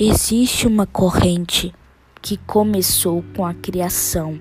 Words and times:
Existe 0.00 0.64
uma 0.64 0.86
corrente 0.86 1.74
que 2.22 2.36
começou 2.36 3.24
com 3.34 3.44
a 3.44 3.52
criação 3.52 4.40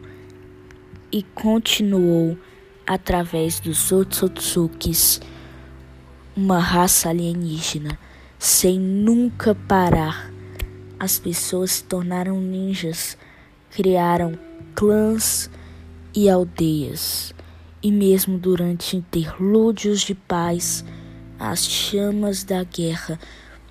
e 1.11 1.23
continuou 1.23 2.37
através 2.85 3.59
dos 3.59 3.91
Otsutsukis, 3.91 5.19
uma 6.35 6.59
raça 6.59 7.09
alienígena, 7.09 7.97
sem 8.37 8.79
nunca 8.79 9.55
parar. 9.55 10.31
As 10.99 11.17
pessoas 11.17 11.71
se 11.71 11.85
tornaram 11.85 12.39
ninjas, 12.39 13.17
criaram 13.71 14.37
clãs 14.75 15.49
e 16.13 16.29
aldeias, 16.29 17.33
e 17.81 17.91
mesmo 17.91 18.37
durante 18.37 18.95
interlúdios 18.95 20.01
de 20.01 20.13
paz, 20.13 20.85
as 21.39 21.67
chamas 21.67 22.43
da 22.43 22.63
guerra 22.63 23.19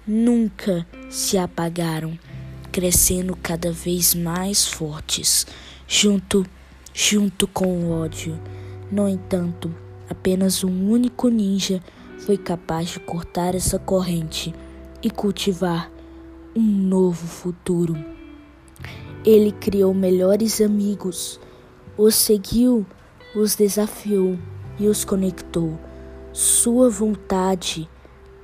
nunca 0.07 0.87
se 1.11 1.37
apagaram, 1.37 2.19
crescendo 2.71 3.37
cada 3.37 3.73
vez 3.73 4.15
mais 4.15 4.67
fortes, 4.67 5.47
junto 5.89 6.47
junto 6.95 7.47
com 7.47 7.67
o 7.67 7.91
ódio. 7.91 8.41
No 8.91 9.07
entanto, 9.07 9.75
apenas 10.09 10.65
um 10.65 10.91
único 10.91 11.29
ninja 11.29 11.83
foi 12.21 12.39
capaz 12.39 12.89
de 12.89 13.01
cortar 13.01 13.55
essa 13.55 13.79
corrente 13.79 14.55
e 15.03 15.11
cultivar 15.11 15.91
um 16.57 16.63
novo 16.63 17.27
futuro. 17.27 17.95
Ele 19.27 19.53
criou 19.53 19.93
melhores 19.93 20.61
amigos, 20.61 21.39
os 21.99 22.15
seguiu, 22.15 22.87
os 23.35 23.55
desafiou 23.55 24.39
e 24.79 24.89
os 24.89 25.05
conectou. 25.05 25.79
Sua 26.33 26.89
vontade 26.89 27.89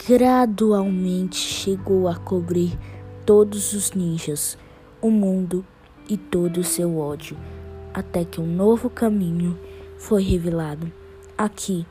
gradualmente 0.07 1.37
chegou 1.37 2.09
a 2.09 2.17
cobrir 2.17 2.77
todos 3.25 3.73
os 3.73 3.93
ninjas, 3.93 4.59
o 5.01 5.11
mundo 5.11 5.65
e 6.09 6.17
todo 6.17 6.59
o 6.59 6.65
seu 6.65 6.99
ódio, 6.99 7.37
até 7.95 8.25
que 8.25 8.41
um 8.41 8.47
novo 8.47 8.91
caminho 8.91 9.57
foi 9.97 10.23
revelado. 10.23 10.91
Aqui, 11.39 11.87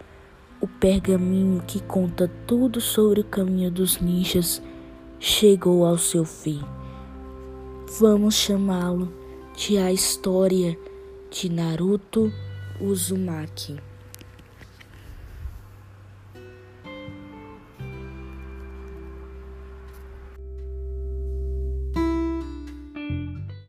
o 0.59 0.68
pergaminho 0.68 1.64
que 1.66 1.81
conta 1.81 2.30
tudo 2.45 2.81
sobre 2.81 3.22
o 3.22 3.26
caminho 3.26 3.72
dos 3.72 4.02
ninjas 4.02 4.62
chegou 5.18 5.86
ao 5.86 5.98
seu 5.98 6.25
fim. 6.25 6.62
Vamos 8.00 8.36
chamá-lo 8.36 9.12
de 9.56 9.78
A 9.78 9.92
História 9.92 10.78
de 11.30 11.50
Naruto 11.50 12.31
Uzumaki. 12.80 13.91